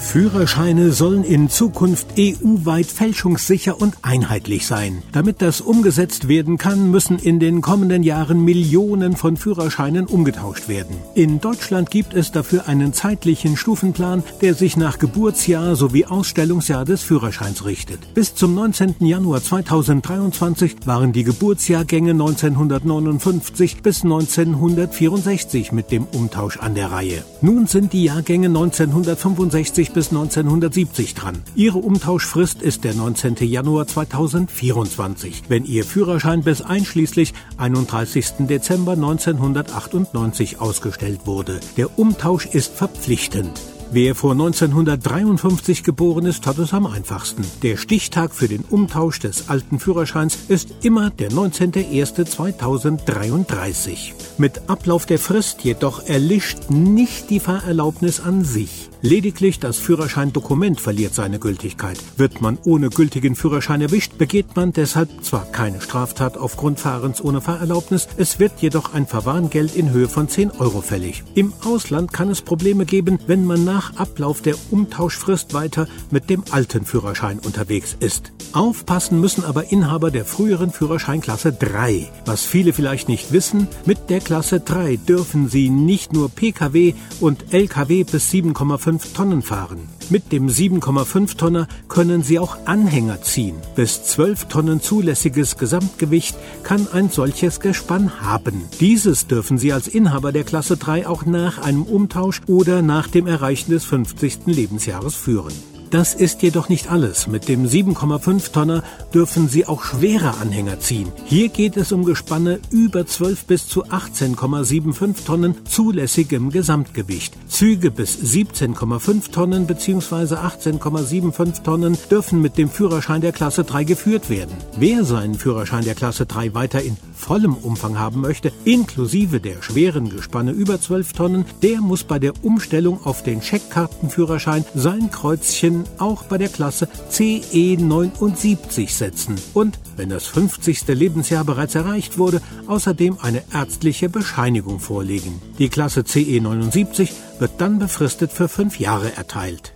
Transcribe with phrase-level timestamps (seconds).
[0.00, 5.02] Führerscheine sollen in Zukunft EU-weit fälschungssicher und einheitlich sein.
[5.12, 10.96] Damit das umgesetzt werden kann, müssen in den kommenden Jahren Millionen von Führerscheinen umgetauscht werden.
[11.14, 17.02] In Deutschland gibt es dafür einen zeitlichen Stufenplan, der sich nach Geburtsjahr sowie Ausstellungsjahr des
[17.02, 18.14] Führerscheins richtet.
[18.14, 18.94] Bis zum 19.
[19.00, 27.24] Januar 2023 waren die Geburtsjahrgänge 1959 bis 1964 mit dem Umtausch an der Reihe.
[27.42, 31.42] Nun sind die Jahrgänge 1965 1960 bis 1970 dran.
[31.54, 33.36] Ihre Umtauschfrist ist der 19.
[33.40, 38.46] Januar 2024, wenn Ihr Führerschein bis einschließlich 31.
[38.48, 41.60] Dezember 1998 ausgestellt wurde.
[41.76, 43.60] Der Umtausch ist verpflichtend.
[43.90, 47.42] Wer vor 1953 geboren ist, hat es am einfachsten.
[47.62, 54.12] Der Stichtag für den Umtausch des alten Führerscheins ist immer der 19.01.2033.
[54.36, 58.90] Mit Ablauf der Frist jedoch erlischt nicht die Fahrerlaubnis an sich.
[59.00, 61.98] Lediglich das Führerscheindokument verliert seine Gültigkeit.
[62.16, 67.40] Wird man ohne gültigen Führerschein erwischt, begeht man deshalb zwar keine Straftat aufgrund Fahrens ohne
[67.40, 71.22] Fahrerlaubnis, es wird jedoch ein Verwarngeld in Höhe von 10 Euro fällig.
[71.34, 76.44] Im Ausland kann es Probleme geben, wenn man nach Ablauf der Umtauschfrist weiter mit dem
[76.50, 78.32] alten Führerschein unterwegs ist.
[78.52, 82.10] Aufpassen müssen aber Inhaber der früheren Führerscheinklasse 3.
[82.24, 87.52] Was viele vielleicht nicht wissen, mit der Klasse 3 dürfen sie nicht nur Pkw und
[87.52, 89.97] Lkw bis 7,5 7,5 Tonnen fahren.
[90.10, 93.56] Mit dem 7,5 Tonner können sie auch Anhänger ziehen.
[93.74, 98.62] Bis 12 Tonnen zulässiges Gesamtgewicht kann ein solches Gespann haben.
[98.80, 103.26] Dieses dürfen sie als Inhaber der Klasse 3 auch nach einem Umtausch oder nach dem
[103.26, 104.46] Erreichen des 50.
[104.46, 105.52] Lebensjahres führen.
[105.90, 107.28] Das ist jedoch nicht alles.
[107.28, 108.82] Mit dem 7,5 Tonner
[109.14, 111.10] dürfen Sie auch schwere Anhänger ziehen.
[111.24, 117.32] Hier geht es um Gespanne über 12 bis zu 18,75 Tonnen zulässigem Gesamtgewicht.
[117.48, 120.34] Züge bis 17,5 Tonnen bzw.
[120.34, 124.54] 18,75 Tonnen dürfen mit dem Führerschein der Klasse 3 geführt werden.
[124.76, 130.10] Wer seinen Führerschein der Klasse 3 weiter in vollem Umfang haben möchte, inklusive der schweren
[130.10, 136.24] Gespanne über 12 Tonnen, der muss bei der Umstellung auf den Checkkartenführerschein sein Kreuzchen auch
[136.24, 140.86] bei der Klasse CE 79 setzen und, wenn das 50.
[140.88, 145.40] Lebensjahr bereits erreicht wurde, außerdem eine ärztliche Bescheinigung vorlegen.
[145.58, 149.72] Die Klasse CE 79 wird dann befristet für fünf Jahre erteilt.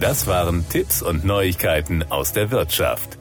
[0.00, 3.17] Das waren Tipps und Neuigkeiten aus der Wirtschaft.